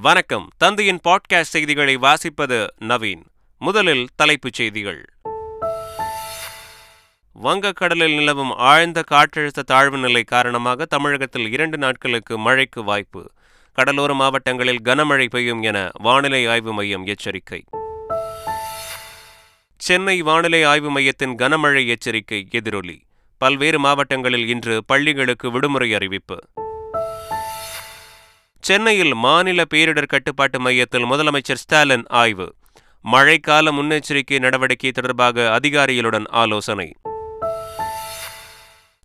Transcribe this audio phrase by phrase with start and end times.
[0.00, 0.48] வணக்கம்.
[0.56, 3.22] தந்தையின் பாட்காஸ்ட் செய்திகளை வாசிப்பது நவீன்.
[3.58, 5.04] முதலில் தலைப்புச் செய்திகள்.
[7.42, 13.30] வங்கக்கடலில் நிலவும் ஆழ்ந்த காற்றழுத்த தாழ்வு நிலை காரணமாக தமிழகத்தில் இரண்டு நாட்களுக்கு மழைக்கு வாய்ப்பு.
[13.72, 17.64] கடலோர மாவட்டங்களில் கனமழை பெய்யும் என வானிலை ஆய்வு மையம் எச்சரிக்கை.
[19.76, 23.02] சென்னை வானிலை ஆய்வு மையத்தின் கனமழை எச்சரிக்கை எதிரொலி.
[23.38, 26.38] பல்வேறு மாவட்டங்களில் இன்று பள்ளிகளுக்கு விடுமுறை அறிவிப்பு.
[28.68, 32.54] சென்னையில் மாநில பேரிடர் கட்டுப்பாட்டு மையத்தில் முதலமைச்சர் ஸ்டாலின் ஆய்வு.
[33.12, 36.96] மழைக்கால முன்னெச்சரிக்கை நடவடிக்கை தொடர்பாக அதிகாரிகளுடன் ஆலோசனை.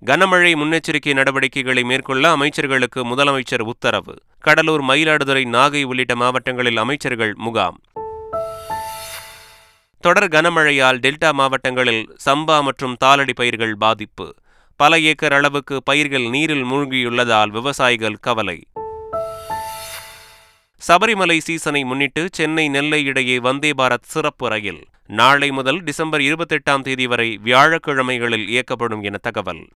[0.06, 4.16] கனமழை முன்னெச்சரிக்கை நடவடிக்கைகளை மேற்கொள்ள அமைச்சர்களுக்கு முதலமைச்சர் உத்தரவு.
[4.40, 7.82] கடலூர் மயிலாடுதுறை நாகை உள்ளிட்ட மாவட்டங்களில் அமைச்சர்கள் முகாம்.
[10.00, 14.36] தொடர் கனமழையால் டெல்டா மாவட்டங்களில் சம்பா மற்றும் தாளடி பயிர்கள் பாதிப்பு.
[14.76, 18.68] பல ஏக்கர் அளவுக்கு பயிர்கள் நீரில் மூழ்கியுள்ளதால் விவசாயிகள் கவலை.
[20.88, 24.88] சபரிமலை சீசனை முன்னிட்டு சென்னை நெல்லை இடையே வந்தே பாரத் சிறப்பு ரயில்.
[25.08, 29.68] நாளை முதல் டிசம்பர் இருபத்தெட்டாம் தேதி வரை வியாழக்கிழமைகளில் இயக்கப்படும் என தகவல்.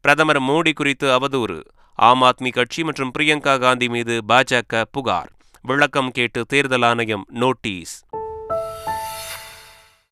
[0.00, 1.64] பிரதமர் மோடி குறித்து அவதூறு.
[1.94, 5.32] ஆம் ஆத்மி கட்சி மற்றும் பிரியங்கா காந்தி மீது பாஜக புகார்.
[5.62, 8.04] விளக்கம் கேட்டு தேர்தல் ஆணையம் நோட்டீஸ்.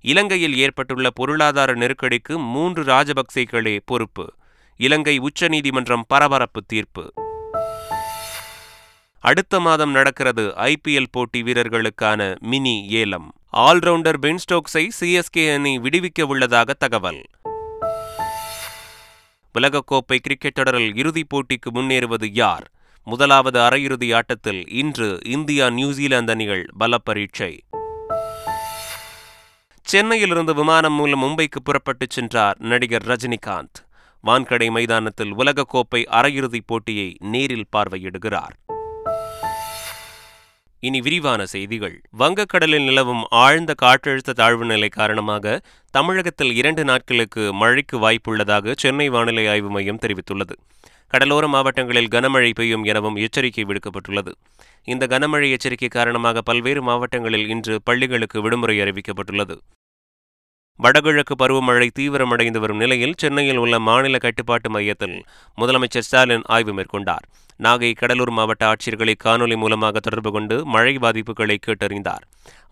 [0.00, 4.32] இலங்கையில் ஏற்பட்டுள்ள பொருளாதார நெருக்கடிக்கு மூன்று ராஜபக்சேக்களே பொறுப்பு.
[4.76, 7.12] இலங்கை உச்சநீதிமன்றம் பரபரப்பு தீர்ப்பு.
[9.20, 13.32] அடுத்த மாதம் நடக்கிறது ஐபிஎல் போட்டி வீரர்களுக்கான மினி ஏலம்.
[13.52, 17.22] ஆல்ரவுண்டர் பென் ஸ்டோக்ஸை சிஎஸ்கே அணி விடுவிக்க உள்ளதாக தகவல்.
[19.58, 22.70] உலகக்கோப்பை கிரிக்கெட் தொடரில் இறுதிப் போட்டிக்கு முன்னேறுவது யார்?
[23.04, 27.62] முதலாவது அரையிறுதி ஆட்டத்தில் இன்று இந்தியா நியூசிலாந்து அணிகள் பல பரீட்சை
[29.82, 33.78] சென்னையிலிருந்து விமானம் மூலம் மும்பைக்கு புறப்பட்டுச் சென்றார் நடிகர் ரஜினிகாந்த்.
[34.26, 38.76] வான்கடை மைதானத்தில் உலகக்கோப்பை அரையிறுதிப் போட்டியை நேரில் பார்வையிடுகிறார்.
[40.80, 42.00] இனி விரிவான செய்திகள்.
[42.18, 49.70] வங்கக்கடலில் நிலவும் ஆழ்ந்த காற்றழுத்த தாழ்வு நிலை காரணமாக தமிழகத்தில் இரண்டு நாட்களுக்கு மழைக்கு வாய்ப்புள்ளதாக சென்னை வானிலை ஆய்வு
[49.70, 50.54] மையம் தெரிவித்துள்ளது.
[51.08, 54.32] கடலோர மாவட்டங்களில் கனமழை பெய்யும் எனவும் எச்சரிக்கை விடுக்கப்பட்டுள்ளது.
[54.84, 59.56] இந்த கனமழை எச்சரிக்கை காரணமாக பல்வேறு மாவட்டங்களில் இன்று பள்ளிகளுக்கு விடுமுறை அறிவிக்கப்பட்டுள்ளது.
[60.76, 65.24] வடகிழக்கு பருவமழை தீவிரமடைந்து வரும் நிலையில் சென்னையில் உள்ள மாநில கட்டுப்பாட்டு மையத்தில்
[65.56, 67.24] முதலமைச்சர் ஸ்டாலின் ஆய்வு மேற்கொண்டார்.
[67.64, 72.24] நாகை கடலூர் மாவட்ட ஆட்சியர்களை காணொலி மூலமாக தொடர்பு கொண்டு மழை பாதிப்புகளை கேட்டறிந்தார்.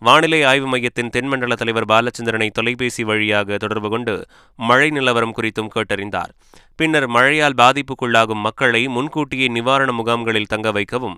[0.05, 4.15] வானிலை ஆய்வு மையத்தின் தென்மண்டல தலைவர் பாலச்சந்திரனை தொலைபேசி வழியாக தொடர்பு கொண்டு
[4.59, 6.31] மழை நிலவரம் குறித்தும் கேட்டறிந்தார்.
[6.79, 11.17] பின்னர் மழையால் பாதிப்புக்குள்ளாகும் மக்களை முன்கூட்டியே நிவாரண முகாம்களில் தங்க வைக்கவும்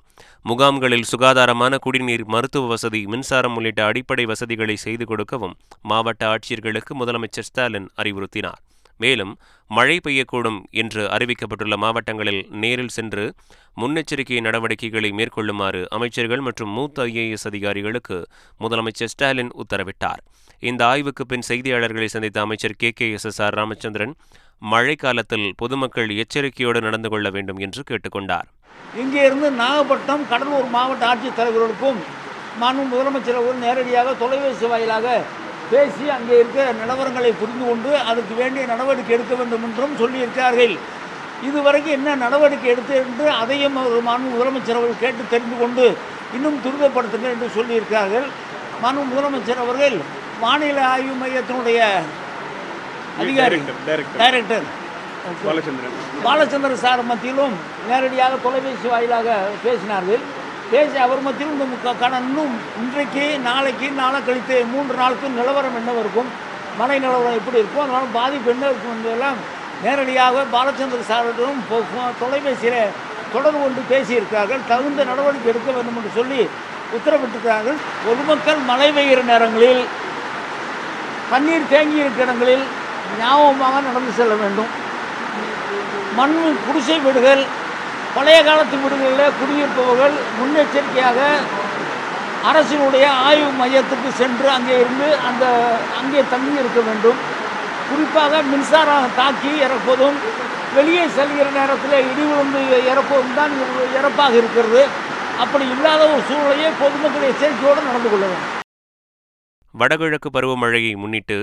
[0.51, 5.57] முகாம்களில் சுகாதாரமான குடிநீர் மருத்துவ வசதி மின்சாரம் உள்ளிட்ட அடிப்படை வசதிகளை செய்து கொடுக்கவும்
[5.91, 8.61] மாவட்ட ஆட்சியர்களுக்கு முதலமைச்சர் ஸ்டாலின் அறிவுறுத்தினார்.
[8.99, 9.33] மேலும்
[9.71, 13.25] மழை பெய்யக்கூடும் என்று அறிவிக்கப்பட்டுள்ள மாவட்டங்களில் நேரில் சென்று
[13.77, 18.17] முன்னெச்சரிக்கை நடவடிக்கைகளை மேற்கொள்ளுமாறு அமைச்சர்கள் மற்றும் மூத்த ஐஏஎஸ் அதிகாரிகளுக்கு
[18.59, 20.21] முதலமைச்சர் ஸ்டாலின் உத்தரவிட்டார்.
[20.63, 22.89] இந்த ஆய்வுக்கு பின் செய்தியாளர்களை சந்தித்த அமைச்சர் K.
[22.91, 23.07] K.
[23.11, 23.25] S.
[23.25, 23.41] S.
[23.41, 23.57] R.
[23.59, 24.13] Ramachandran
[24.65, 28.47] மழை காலத்தில் பொதுமக்கள் எச்சரிக்கையோடு நடந்து கொள்ள வேண்டும் என்று கேட்டுக்கொண்டார்
[28.97, 31.99] இங்கே இருந்து நாகப்பட்டினம் கடலூர் மாவட்ட ஆட்சித்தலைவர்களுக்கும்
[32.61, 35.07] மாண்பு முதலமைச்சர் நேரடியாக தொலைபேசி வாயிலாக
[35.71, 40.73] பேசி அங்கே இருக்கிற நிலவரங்களை புரிந்து கொண்டு அதுக்கு வேண்டிய நடவடிக்கை எடுக்க வேண்டும் என்றும் சொல்லியிருக்கிறார்கள்.
[41.47, 45.85] இதுவரைக்கும் என்ன நடவடிக்கை எடுத்து என்று அதையும் அவர் மாண்பு முதலமைச்சர் அவர்கள் கேட்டு தெரிந்து கொண்டு
[46.37, 48.27] இன்னும் துரிதப்படுத்துங்கள் என்று சொல்லியிருக்கிறார்கள்.
[48.83, 49.97] மாண்பு முதலமைச்சர் அவர்கள்
[50.43, 51.79] வானிலை ஆய்வு மையத்தினுடைய
[53.21, 54.67] அதிகாரி டைரக்டர்
[55.45, 55.95] பாலச்சந்திரன்.
[56.27, 57.55] பாலச்சந்திரன் சார் மத்தியிலும்
[57.89, 60.23] நேரடியாக தொலைபேசி வாயிலாக பேசினார்கள்.
[60.71, 66.29] பேசி அவர் மத்தியிலும் இந்த கடன் இன்னும் இன்றைக்கு நாளைக்கு நாளை கழித்து மூன்று நாளுக்கு நிலவரம் என்ன இருக்கும்?
[66.79, 67.83] மழை நிலவரம் எப்படி இருக்கும்?
[67.85, 69.37] அதனால் பாதிப்பு என்ன இருக்கும் என்பதெல்லாம்
[69.83, 71.61] நேரடியாக பாலச்சந்திர சாரிடம்
[72.21, 72.81] தொலைபேசியில்
[73.33, 74.61] தொடர்பு கொண்டு பேசியிருக்கிறார்கள்.
[74.71, 76.39] தகுந்த நடவடிக்கை எடுக்க வேண்டும் என்று சொல்லி
[76.97, 77.79] உத்தரவிட்டிருக்கிறார்கள்.
[78.05, 79.81] பொதுமக்கள் மழை பெய்கிற நேரங்களில்
[81.31, 82.65] தண்ணீர் தேங்கி இருக்கிற இடங்களில்
[83.19, 84.71] ஞாபகமாக நடந்து செல்ல வேண்டும்.
[86.19, 86.37] மண்
[86.67, 87.43] குடிசை வீடுகள்
[88.15, 91.19] பழைய காலத்து வீடுகளில் குடியிருப்பவர்கள் முன்னெச்சரிக்கையாக
[92.49, 95.45] அரசினுடைய ஆய்வு மையத்துக்கு சென்று அங்கே இருந்து அந்த
[95.99, 97.19] அங்கே தங்கி இருக்க வேண்டும்.
[97.89, 100.17] குறிப்பாக மின்சாரம் தாக்கி இறப்பதும்
[100.77, 102.61] வெளியே செல்கிற நேரத்தில் இடி விழுந்து
[102.91, 103.53] இறப்பதும் தான்
[103.99, 104.81] இறப்பாக இருக்கிறது.
[105.43, 108.55] அப்படி இல்லாத ஒரு சூழ்நிலையை பொதுமக்கள் எச்சரிக்கையோடு நடந்து கொள்ள வேண்டும்.
[109.81, 111.39] வடகிழக்கு பருவமழையை முன்னிட்டு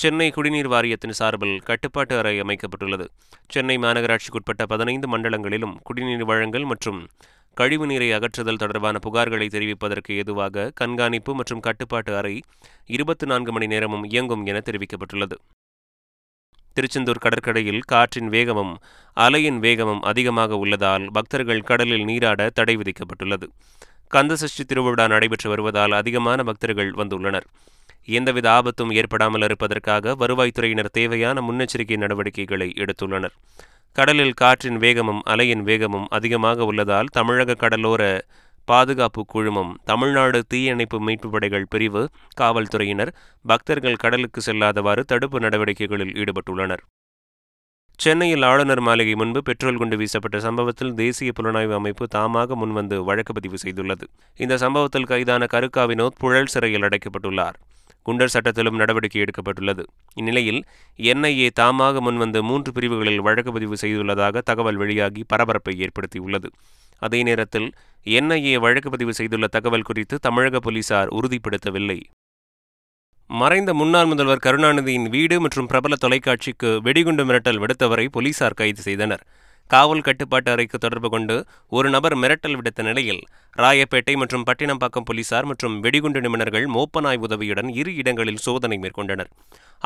[0.00, 3.06] சென்னை குடிநீர் வாரியத்தின் சார்பில் கட்டுப்பாட்டு அறை அமைக்கப்பட்டுள்ளது.
[3.48, 7.08] சென்னை மாநகராட்சிக்குட்பட்ட பதினைந்து மண்டலங்களிலும் குடிநீர் வழங்கல் மற்றும்
[7.56, 12.42] கழிவுநீரை அகற்றுதல் தொடர்பான புகார்களை தெரிவிப்பதற்கு ஏதுவாக கண்காணிப்பு மற்றும் கட்டுப்பாட்டு அறை
[12.86, 15.36] இருபத்தி நான்கு மணி நேரமும் இயங்கும் என தெரிவிக்கப்பட்டுள்ளது.
[16.72, 18.78] திருச்செந்தூர் கடற்கரையில் காற்றின் வேகமும்
[19.16, 23.48] அலையின் வேகமும் அதிகமாக உள்ளதால் பக்தர்கள் கடலில் நீராட தடை விதிக்கப்பட்டுள்ளது.
[24.14, 27.48] கந்தசஷ்டி திருவிழா நடைபெற்று வருவதால் அதிகமான பக்தர்கள் வந்துள்ளனர்.
[28.06, 33.30] எந்தவித ஆபத்தும் ஏற்படாமல் இருப்பதற்காக வருவாய்த்துறையினர் தேவையான முன்னெச்சரிக்கை நடவடிக்கைகளை எடுத்துள்ளனர்.
[33.92, 38.24] கடலில் காற்றின் வேகமும் அலையின் வேகமும் அதிகமாக உள்ளதால் தமிழக கடலோர
[38.64, 46.78] பாதுகாப்பு குழுமம் தமிழ்நாடு தீயணைப்பு மீட்புப் படைகள் பிரிவு காவல்துறையினர் பக்தர்கள் கடலுக்கு செல்லாதவாறு தடுப்பு நடவடிக்கைகளில் ஈடுபட்டுள்ளனர்.
[47.96, 53.56] சென்னையில் ஆளுநர் மாளிகை முன்பு பெட்ரோல் குண்டு வீசப்பட்ட சம்பவத்தில் தேசிய புலனாய்வு அமைப்பு தாமாக முன்வந்து வழக்கு பதிவு
[53.64, 54.02] செய்துள்ளது.
[54.36, 57.54] இந்த சம்பவத்தில் கைதான கருக்கா வினோத் புழல் சிறையில் அடைக்கப்பட்டுள்ளார்.
[58.06, 59.82] குண்டர் சட்டத்திலும் நடவடிக்கை எடுக்கப்பட்டுள்ளது.
[60.14, 60.60] இந்நிலையில்
[60.96, 66.50] என்ஐஏ தாமாக முன்வந்த மூன்று பிரிவுகளில் வழக்கு பதிவு செய்துள்ளதாக தகவல் வெளியாகி பரபரப்பை ஏற்படுத்தியுள்ளது.
[66.98, 67.68] அதே நேரத்தில்
[68.04, 71.98] என்ஐஏ வழக்கு பதிவு செய்துள்ள தகவல் குறித்து தமிழக போலீசார் உறுதிப்படுத்தவில்லை.
[73.30, 79.24] மறைந்த முன்னாள் முதல்வர் கருணாநிதியின் வீடு மற்றும் பிரபல தொலைக்காட்சிக்கு வெடிகுண்டு மிரட்டல் விடுத்தவரை போலீசார் கைது செய்தனர்.
[79.70, 81.36] காவல் கட்டுப்பாட்டு அறைக்கு தொடர்பு கொண்டு
[81.76, 83.22] ஒரு நபர் மிரட்டல் விடுத்த நிலையில்
[83.58, 89.30] ராயப்பேட்டை மற்றும் பட்டினம்பாக்கம் போலீசார் மற்றும் வெடிகுண்டு நிபுணர்கள் மோப்பனாய் உதவியுடன் இரு இடங்களில் சோதனை மேற்கொண்டனர்.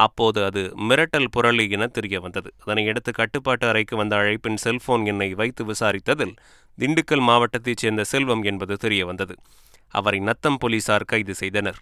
[0.06, 5.64] அப்போது அது மிரட்டல் புரளி என தெரிய வந்தது அதனையடுத்து கட்டுப்பாட்டு அறைக்கு வந்த அழைப்பின் செல்போன் எண்ணை வைத்து
[5.70, 6.34] விசாரித்ததில்
[6.78, 9.36] திண்டுக்கல் மாவட்டத்தைச் சேர்ந்த செல்வம் என்பது தெரிய வந்தது
[9.94, 11.78] அவரை நத்தம் போலீசார் கைது செய்தனர்.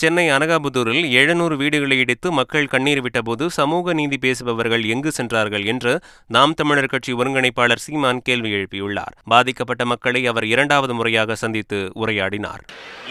[0.00, 5.92] சென்னை அனகாபுதூரில் எழுநூறு வீடுகளை இடித்து மக்கள் கண்ணீர் விட்டபோது சமூக நீதி பேசுபவர்கள் எங்கு சென்றார்கள் என்று
[6.36, 9.14] நாம் தமிழர் கட்சி ஒருங்கிணைப்பாளர் சீமான் கேள்வி எழுப்பியுள்ளார்.
[9.32, 12.62] பாதிக்கப்பட்ட மக்களை அவர் இரண்டாவது முறையாக சந்தித்து உரையாடினார்.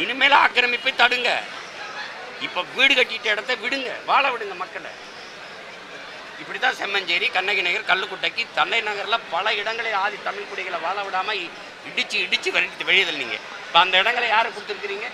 [0.04, 1.30] இனிமேல் ஆக்கிரமிப்பை தடுங்க.
[2.48, 3.90] இப்ப வீடு கட்டிட்ட இடத்த விடுங்க.
[4.12, 4.92] வாழ விடுங்க மக்களை.
[6.42, 11.30] இப்படிதான் செம்மஞ்சேரி கண்ணகி நகர் கல்லுக்குட்டைக்கு தன்னை நகர்ல பல இடங்களில் ஆதி தமிழ் குடிகளை வாழ விடாம
[11.90, 12.50] இடிச்சு இடிச்சு
[12.90, 13.38] வெளியே நீங்க.
[13.68, 15.10] இப்ப அந்த இடங்களை யாரை கொடுத்துருக்கிறீங்க?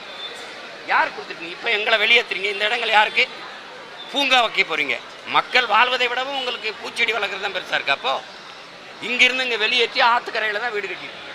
[0.91, 3.23] யார் கொடுத்துருக்கீங்க இப்போ எங்களை வெளியேற்றுறீங்க இந்த இடங்கள் யாருக்கு?
[4.11, 4.95] பூங்கா வைக்க போகிறீங்க
[5.35, 7.97] மக்கள் வாழ்வதை விடவும் உங்களுக்கு பூச்செடி வளர்க்குறது தான் பெருசாக இருக்கா.
[7.99, 8.13] அப்போ
[9.07, 11.29] இங்கேருந்து இங்கே வெளியேற்றி ஆற்றுக்கரையில் தான் வீடு கட்டியிருக்கீங்க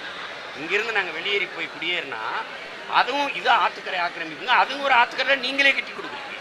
[0.60, 2.20] இங்கேருந்து நாங்கள் வெளியேறி போய் குடியேறினா
[2.98, 4.56] அதுவும் இது ஆற்றுக்கரை ஆக்கிரமிப்புங்க.
[4.62, 6.36] அதுவும் ஒரு ஆற்றுக்கரையில் நீங்களே கட்டி கொடுக்குறீங்க.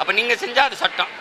[0.00, 1.12] அப்போ நீங்கள் செஞ்சால் அது சட்டம்.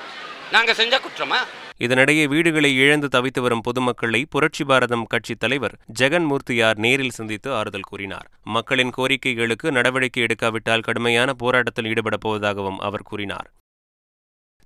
[0.56, 1.39] நாங்கள் செஞ்சால் குற்றமா?
[1.85, 7.89] இதனிடையே வீடுகளை இழந்து தவித்து வரும் பொதுமக்களை புரட்சி பாரதம் கட்சி தலைவர் ஜெகன் மூர்த்தியார் நேரில் சந்தித்து ஆறுதல்
[7.89, 8.27] கூறினார்.
[8.44, 13.50] மக்களின் கோரிக்கைகளுக்கு நடவடிக்கை எடுக்காவிட்டால் கடுமையான போராட்டத்தில் ஈடுபடப் போவதாகவும் அவர் கூறினார்.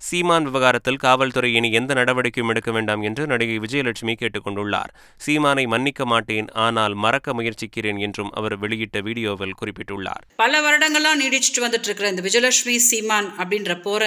[0.02, 4.92] சீமான் விவகாரத்தில் காவல்துறை இனி எந்த நடவடிக்கையும் எடுக்க வேண்டாம் என்று நடிகை விஜயலட்சுமி கேட்டுக்கொண்டுள்ளார்.
[5.26, 10.24] சீமானை மன்னிக்க மாட்டேன் ஆனால் மறக்க முயற்சிக்கிறேன் என்றும் அவர் வெளியிட்ட வீடியோவில் குறிப்பிட்டுள்ளார்.
[10.44, 14.04] பல வருடங்களா நீடிச்சிட்டு வந்துட்டு இருக்கிற இந்த விஜயலட்சுமி சீமான் அப்படின்ற போற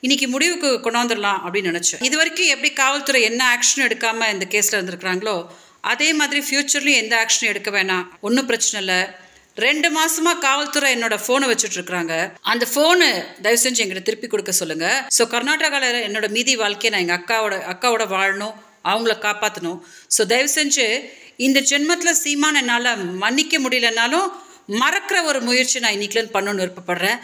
[0.00, 2.04] இன்னைக்கு முடிவுக்கு கொண்டாந்துடலாம் அப்படின்னு நினைச்சேன்.
[2.10, 5.36] இது வரைக்கும் எப்படி காவல்துறை என்ன ஆக்ஷன் எடுக்காம இந்த கேஸ்ல இருந்திருக்கிறாங்களோ
[5.92, 9.00] அதே மாதிரி ஃபியூச்சர்லயும் எந்த ஆக்ஷனும் எடுக்க வேணாம் ஒன்றும் பிரச்சனை இல்லை.
[9.56, 12.14] ரெண்டு மாசமா காவல்துறை என்னோட ஃபோனை வச்சுட்டு இருக்காங்க
[12.52, 13.08] அந்த போனு
[13.44, 14.86] தயவு செஞ்சு எங்கிட்ட திருப்பி கொடுக்க சொல்லுங்க.
[15.16, 18.54] ஸோ கர்நாடகாவில் என்னோட மீதி வாழ்க்கையை நான் எங்கள் அக்காவோட அக்காவோட வாழணும்
[18.92, 19.78] அவங்கள காப்பாற்றணும்
[20.16, 20.86] ஸோ தயவு செஞ்சு
[21.46, 22.90] இந்த ஜென்மத்தில் சீமான் என்னால்
[23.24, 24.26] மன்னிக்க முடியலனாலும்
[24.80, 27.20] மறக்கிற ஒரு முயற்சி நான் இன்னைக்குலன்னு பண்ணணும்னு விருப்பப்படுறேன்.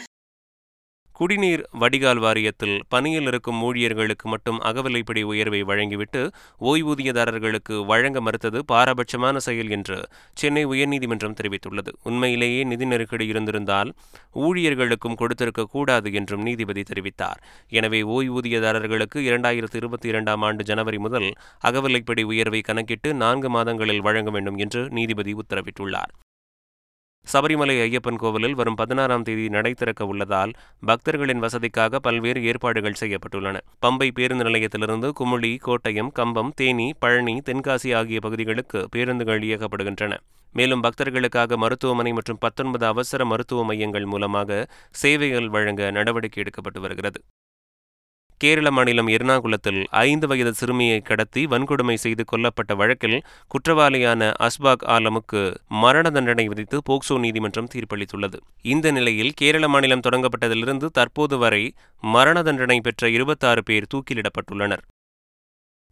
[1.19, 6.21] குடிநீர் வடிகால் வாரியத்தில் பணியில் இருக்கும் ஊழியர்களுக்கு மட்டும் அகவிலைப்படி உயர்வை வழங்கிவிட்டு
[6.61, 9.97] ஓய்வூதியதாரர்களுக்கு வழங்க மறுத்தது பாரபட்சமான செயல் என்று
[10.33, 11.91] சென்னை உயர்நீதிமன்றம் தெரிவித்துள்ளது.
[12.03, 13.91] உண்மையிலேயே நிதி நெருக்கடி இருந்திருந்தால்
[14.35, 17.41] ஊழியர்களுக்கும் கொடுத்திருக்க கூடாது என்றும் நீதிபதி தெரிவித்தார்.
[17.69, 21.29] எனவே ஓய்வூதியதாரர்களுக்கு இரண்டாயிரத்து இருபத்தி இரண்டாம் ஆண்டு ஜனவரி முதல்
[21.63, 26.13] அகவிலைப்படி உயர்வை கணக்கிட்டு நான்கு மாதங்களில் வழங்க வேண்டும் என்று நீதிபதி உத்தரவிட்டுள்ளார்.
[27.31, 30.51] சபரிமலை ஐயப்பன் கோவிலில் வரும் பதினாறாம் தேதி நடை திறக்க உள்ளதால்
[30.85, 33.57] பக்தர்களின் வசதிக்காக பல்வேறு ஏற்பாடுகள் செய்யப்பட்டுள்ளன.
[33.85, 40.15] பம்பை பேருந்து நிலையத்திலிருந்து குமுளி கோட்டயம் கம்பம் தேனி பழனி தென்காசி ஆகிய பகுதிகளுக்கு பேருந்துகள் இயக்கப்படுகின்றன.
[40.55, 44.67] மேலும் பக்தர்களுக்காக மருத்துவமனை மற்றும் பத்தொன்பது அவசர மருத்துவ மையங்கள் மூலமாக
[45.01, 47.21] சேவைகள் வழங்க நடவடிக்கை எடுக்கப்பட்டு வருகிறது.
[48.43, 53.15] கேரள மாநிலம் எர்ணாகுளத்தில் ஐந்து வயது சிறுமியை கடத்தி வன்கொடுமை செய்து கொல்லப்பட்ட வழக்கில்
[53.53, 55.41] குற்றவாளியான அஸ்பாக் ஆலமுக்கு
[55.83, 58.37] மரண தண்டனை விதித்து போக்சோ நீதிமன்றம் தீர்ப்பளித்துள்ளது.
[58.73, 61.63] இந்த நிலையில் கேரள மாநிலம் தொடங்கப்பட்டதிலிருந்து தற்போது வரை
[62.03, 64.85] மரண தண்டனை பெற்ற இருபத்தாறு பேர் தூக்கிலிடப்பட்டுள்ளனர்.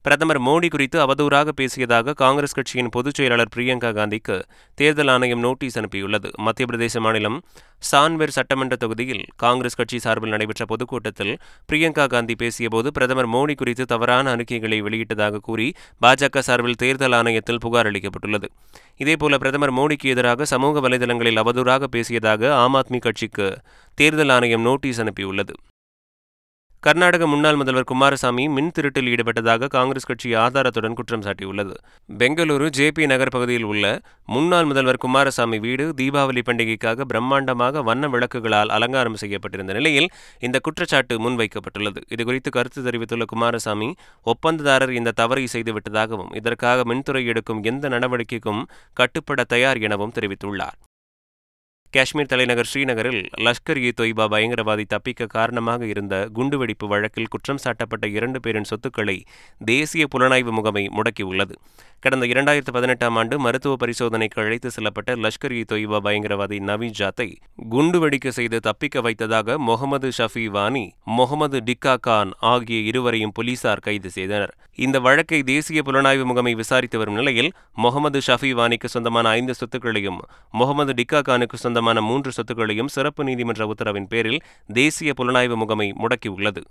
[0.08, 4.36] பிரதமர் மோடி குறித்து அவதூறாக பேசியதாக காங்கிரஸ் கட்சியின் பொதுச் செயலாளர் பிரியங்கா காந்திக்கு
[4.76, 6.30] தேர்தல் ஆணையம் நோட்டீஸ் அனுப்பியுள்ளது.
[6.46, 7.38] மத்திய பிரதேச மாநிலம்
[7.92, 11.34] சான்வேர் சட்டமன்ற தொகுதியில் காங்கிரஸ் கட்சி சார்பில் நடைபெற்ற பொதுக்கூட்டத்தில்
[11.72, 15.68] பிரியங்கா காந்தி பேசியபோது பிரதமர் மோடி குறித்து தவறான அறிக்கைகளை வெளியிட்டதாக கூறி
[16.02, 18.50] பாஜக சார்பில் தேர்தல் ஆணையத்தில் புகார் அளிக்கப்பட்டுள்ளது.
[18.98, 23.50] இதேபோல பிரதமர் மோடிக்கு எதிராக சமூக வலைதளங்களில் அவதூறாக பேசியதாக ஆம் ஆத்மி கட்சிக்கு
[23.96, 25.56] தேர்தல் ஆணையம் நோட்டீஸ் அனுப்பியுள்ளது.
[26.86, 31.74] கர்நாடக முன்னாள் முதல்வர் குமாரசாமி மின் திருட்டில் ஈடுபட்டதாக காங்கிரஸ் கட்சி ஆதாரத்துடன் குற்றம் சாட்டியுள்ளது.
[32.20, 33.86] பெங்களூரு ஜேபி நகர் பகுதியில் உள்ள
[34.36, 40.10] முன்னாள் முதல்வர் குமாரசாமி வீடு தீபாவளி பண்டிகைக்காக பிரம்மாண்டமாக வண்ண விளக்குகளால் அலங்காரம் செய்யப்பட்டிருந்த நிலையில்
[40.48, 42.02] இந்த குற்றச்சாட்டு முன்வைக்கப்பட்டுள்ளது.
[42.16, 43.90] இதுகுறித்து கருத்து தெரிவித்துள்ள குமாரசாமி
[44.34, 50.78] ஒப்பந்ததாரர் இந்த தவறை செய்துவிட்டதாகவும் இதற்காக மின்துறை எடுக்கும் எந்த நடவடிக்கைக்கும் கட்டுப்பட தயார் எனவும் தெரிவித்துள்ளார்.
[51.94, 58.40] காஷ்மீர் தலைநகர் ஸ்ரீநகரில் லஷ்கர் இ தொய்பா பயங்கரவாதி தப்பிக்க காரணமாக இருந்த குண்டுவெடிப்பு வழக்கில் குற்றம் சாட்டப்பட்ட இரண்டு
[58.40, 59.16] பேரின் சொத்துக்களை
[59.66, 61.54] தேசிய புலனாய்வு முகமை முடக்கியுள்ளது.
[62.00, 67.30] கடந்த இரண்டாயிரத்து பதினெட்டாம் ஆண்டு மருத்துவ பரிசோதனைக்கு அழைத்து செல்லப்பட்ட லஷ்கர் இ தொய்பா பயங்கரவாதி நவீத் ஜாத்தை
[67.70, 70.86] குண்டுவெடிக்க செய்து தப்பிக்க வைத்ததாக முகமது ஷஃபி வானி
[71.20, 74.54] முகமது டிக்கா கான் ஆகிய இருவரையும் போலீசார் கைது செய்தனர்.
[74.76, 77.52] இந்த வழக்கை தேசிய புலனாய்வு முகமை விசாரித்து வரும் நிலையில்
[77.86, 80.20] முகமது ஷஃபி வானிக்கு சொந்தமான ஐந்து சொத்துக்களையும்
[80.52, 84.44] முகமது டிக்கா கானுக்கு சொந்த சம்பந்தமான மூன்று சொத்துக்களையும் சிறப்பு நீதிமன்ற உத்தரவின் பேரில்
[84.80, 86.62] தேசிய புலனாய்வு முகமை முடக்கியுள்ளது.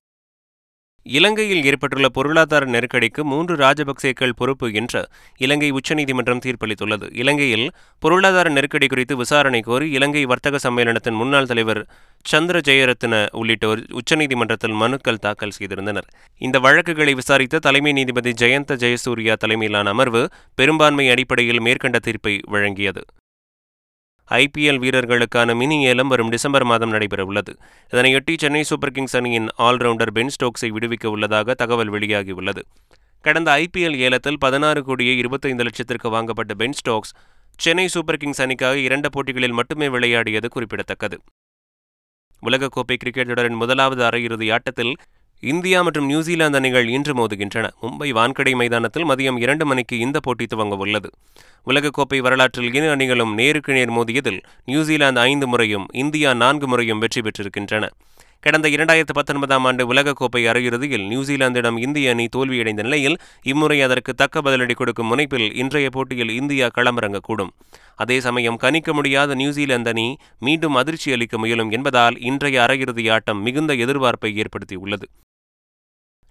[1.07, 5.01] இலங்கையில் ஏற்பட்டுள்ள பொருளாதார நெருக்கடிக்கு மூன்று ராஜபக்சேக்கள் பொறுப்பு என்று
[5.45, 7.07] இலங்கை உச்சநீதிமன்றம் தீர்ப்பளித்துள்ளது.
[7.23, 7.67] இலங்கையில்
[8.03, 11.83] பொருளாதார நெருக்கடி குறித்து விசாரணை கோரி இலங்கை வர்த்தக சம்மேளனத்தின் முன்னாள் தலைவர்
[12.33, 16.09] சந்திர ஜெயரத்ன உள்ளிட்டோர் உச்சநீதிமன்றத்தில் மனுக்கள் தாக்கல் செய்திருந்தனர்.
[16.43, 23.05] இந்த வழக்குகளை விசாரித்த தலைமை நீதிபதி ஜெயந்த ஜெயசூர்யா தலைமையிலான அமர்வு பெரும்பான்மை அடிப்படையில் மேற்கண்ட தீர்ப்பை வழங்கியது.
[24.31, 27.53] ஐபிஎல் வீரர்களுக்கான மினி ஏலம் வரும் டிசம்பர் மாதம் நடைபெறவுள்ளது.
[27.91, 32.59] இதனையொட்டி சென்னை சூப்பர் கிங்ஸ் அணியின் ஆல்ரவுண்டர் பென் ஸ்டோக்ஸை விடுவிக்க உள்ளதாக தகவல் வெளியாகியுள்ளது.
[33.21, 37.13] கடந்த ஐபிஎல் ஏலத்தில் பதினாறு கோடியே இருபத்தைந்து லட்சத்திற்கு வாங்கப்பட்ட Ben Stokes
[37.57, 41.19] Chennai Super Kings அணிக்காக இரண்டு போட்டிகளில் மட்டுமே விளையாடியது குறிப்பிடத்தக்கது.
[42.43, 44.97] உலகக்கோப்பை கிரிக்கெட் தொடரின் முதலாவது அரையிறுதி ஆட்டத்தில்
[45.43, 47.67] இந்தியா மற்றும் நியூசிலாந்து அணிகள் இன்று மோதுகின்றன.
[47.83, 51.09] மும்பை வான்கடை மைதானத்தில் மதியம் இரண்டு மணிக்கு இந்த போட்டி துவங்க உள்ளது
[51.71, 57.85] உலகக்கோப்பை வரலாற்றில் இரு அணிகளும் நேருக்கு நேர் மோதியதில் நியூசிலாந்து ஐந்து முறையும் இந்தியா நான்கு முறையும் வெற்றி பெற்றிருக்கின்றன.
[58.41, 64.75] கடந்த இரண்டாயிரத்து பத்தொன்பதாம் ஆண்டு உலகக்கோப்பை அரையிறுதியில் நியூசிலாந்திடம் இந்திய அணி தோல்வியடைந்த நிலையில் இம்முறை அதற்கு தக்க பதிலடி
[64.75, 67.53] கொடுக்கும் முனைப்பில் இன்றைய போட்டியில் இந்தியா களமிறங்கக்கூடும்.
[67.97, 73.75] அதே சமயம் கணிக்க முடியாத நியூசிலாந்து அணி மீண்டும் அதிர்ச்சி அளிக்க முயலும் என்பதால் இன்றைய அரையிறுதி ஆட்டம் மிகுந்த
[73.75, 75.09] எதிர்பார்ப்பை ஏற்படுத்தியுள்ளது.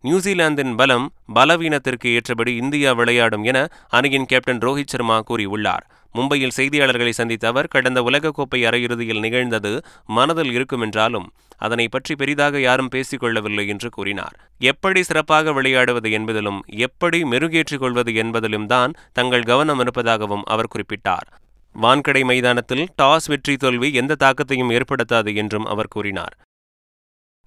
[0.05, 3.59] நியூசிலாந்தின் பலம் பலவீனத்திற்கு ஏற்றபடி இந்தியா விளையாடும் என
[3.97, 5.85] அணியின் கேப்டன் ரோஹித் சர்மா கூறியுள்ளார்.
[6.15, 9.71] மும்பையில் செய்தியாளர்களை சந்தித்த அவர் கடந்த உலகக்கோப்பை அரையிறுதியில் நிகழ்ந்தது
[10.17, 11.27] மனதில் இருக்கும் என்றாலும்
[11.65, 14.35] அதனை பற்றி பெரிதாக யாரும் பேசிக் கொள்ளவில்லை என்று கூறினார்.
[14.71, 21.27] எப்படி சிறப்பாக விளையாடுவது என்பதிலும் எப்படி மெருகேற்றிக் கொள்வது என்பதிலும் தான் தங்கள் கவனம் இருப்பதாகவும் அவர் குறிப்பிட்டார்.
[21.75, 26.35] வான்கடை மைதானத்தில் டாஸ் வெற்றி தோல்வி எந்த தாக்கத்தையும் ஏற்படுத்தாது என்றும் அவர் கூறினார்.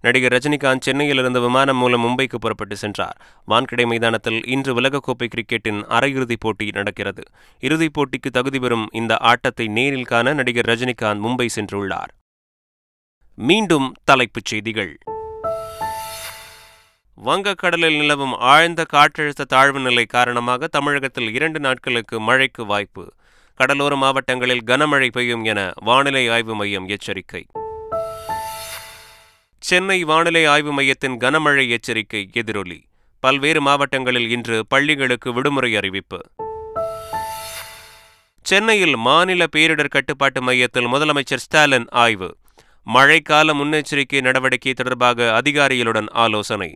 [0.00, 3.20] நடிகர் ரஜினிகாந்த் சென்னையிலிருந்து விமானம் மூலம் மும்பைக்கு புறப்பட்டு சென்றார்.
[3.48, 7.22] வான்கிடை மைதானத்தில் இன்று உலகக்கோப்பை கிரிக்கெட்டின் அரையிறுதிப் போட்டி நடக்கிறது.
[7.60, 12.12] இறுதிப் போட்டிக்கு தகுதி பெறும் இந்த ஆட்டத்தை நேரில் காண நடிகர் ரஜினிகாந்த் மும்பை சென்றுள்ளார்.
[13.34, 14.98] மீண்டும் தலைப்புச் செய்திகள்.
[17.24, 23.12] வங்கக்கடலில் நிலவும் ஆழ்ந்த காற்றழுத்த தாழ்வு நிலை காரணமாக தமிழகத்தில் இரண்டு நாட்களுக்கு மழைக்கு வாய்ப்பு.
[23.54, 27.46] கடலோர மாவட்டங்களில் கனமழை பெய்யும் என வானிலை ஆய்வு மையம் எச்சரிக்கை.
[29.68, 32.84] சென்னை வானிலை ஆய்வு மையத்தின் கனமழை எச்சரிக்கை எதிரொலி.
[33.20, 36.20] பல்வேறு மாவட்டங்களில் இன்று பள்ளிகளுக்கு விடுமுறை அறிவிப்பு.
[38.42, 42.36] சென்னையில் மாநில பேரிடர் கட்டுப்பாட்டு மையத்தில் முதலமைச்சர் ஸ்டாலின் ஆய்வு.
[42.94, 46.74] மழைக்கால முன்னெச்சரிக்கை நடவடிக்கை தொடர்பாக அதிகாரிகளுடன் ஆலோசனை.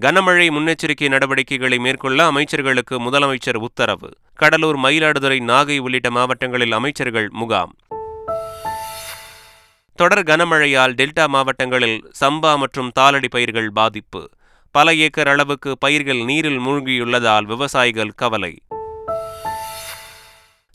[0.00, 4.10] கனமழை முன்னெச்சரிக்கை நடவடிக்கைகளை மேற்கொள்ள அமைச்சர்களுக்கு முதலமைச்சர் உத்தரவு.
[4.34, 7.76] கடலூர் மயிலாடுதுறை நாகை உள்ளிட்ட மாவட்டங்களில் அமைச்சர்கள் முகாம்.
[9.96, 14.30] தொடர் கனமழையால் டெல்டா மாவட்டங்களில் சம்பா மற்றும் தாளடி பயிர்கள் பாதிப்பு.
[14.70, 18.62] பல ஏக்கர் அளவுக்கு பயிர்கள் நீரில் மூழ்கியுள்ளதால் விவசாயிகள் கவலை.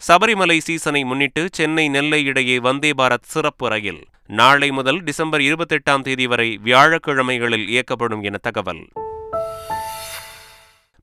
[0.07, 4.05] சபரிமலை சீசனை முன்னிட்டு சென்னை நெல்லை இடையே வந்தே பாரத் சிறப்பு ரயில்.
[4.27, 8.87] நாளை முதல் டிசம்பர் இருபத்தெட்டாம் தேதி வரை வியாழக்கிழமைகளில் இயக்கப்படும் என தகவல்.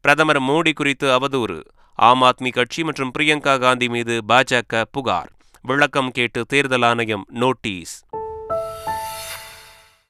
[0.00, 1.62] பிரதமர் மோடி குறித்து அவதூறு.
[1.94, 5.32] ஆம் ஆத்மி கட்சி மற்றும் பிரியங்கா காந்தி மீது பாஜக புகார்.
[5.62, 8.04] விளக்கம் கேட்டு தேர்தல் ஆணையம் நோட்டீஸ்.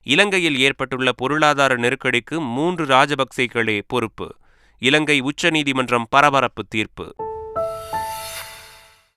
[0.02, 4.36] இலங்கையில் ஏற்பட்டுள்ள பொருளாதார நெருக்கடிக்கு மூன்று ராஜபக்சேக்களே பொறுப்பு.
[4.78, 7.14] இலங்கை உச்சநீதிமன்றம் பரபரப்பு தீர்ப்பு.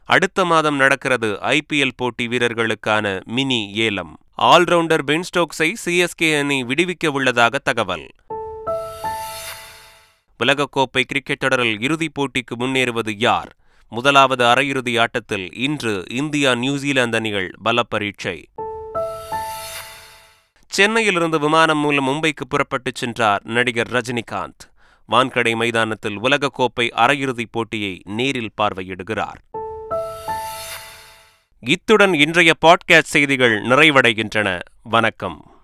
[0.06, 4.18] அடுத்த மாதம் நடக்கிறது ஐபிஎல் போட்டி வீரர்களுக்கான மினி ஏலம்.
[4.38, 8.10] ஆல்ரவுண்டர் பென்ஸ்டோக்ஸை சிஎஸ்கே அணி விடுவிக்க உள்ளதாக தகவல்.
[10.44, 13.56] உலகக்கோப்பை கிரிக்கெட் தொடரில் இறுதிப் போட்டிக்கு முன்னேறுவது யார்?
[13.94, 18.50] முதலாவது அரையிறுதி ஆட்டத்தில் இன்று இந்தியா நியூசிலாந்து அணிகள் பல பரீட்சை
[20.68, 24.72] சென்னையிலிருந்து விமானம் மூலம் மும்பைக்கு புறப்பட்டுச் சென்றார் நடிகர் ரஜினிகாந்த்.
[25.12, 29.40] வான்கடை மைதானத்தில் உலகக்கோப்பை அரையிறுதிப் போட்டியை நேரில் பார்வையிடுகிறார்.
[31.60, 34.60] இத்துடன் இன்றைய பாட்காஸ்ட் செய்திகள் நிறைவடைகின்றன.
[34.84, 35.51] வணக்கம்.